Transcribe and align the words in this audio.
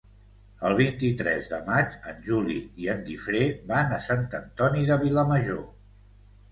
El 0.69 0.75
vint-i-tres 0.77 1.49
de 1.51 1.59
maig 1.67 1.97
en 2.13 2.25
Juli 2.29 2.57
i 2.85 2.91
en 2.95 3.07
Guifré 3.11 3.45
van 3.75 3.95
a 3.95 4.01
Sant 4.09 4.27
Antoni 4.43 4.89
de 4.93 5.03
Vilamajor. 5.07 5.67